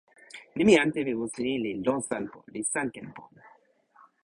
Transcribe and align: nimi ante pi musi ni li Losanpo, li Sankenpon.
nimi 0.55 0.73
ante 0.83 0.99
pi 1.07 1.13
musi 1.19 1.41
ni 1.45 1.53
li 1.63 1.71
Losanpo, 1.85 2.39
li 2.53 2.61
Sankenpon. 2.71 3.31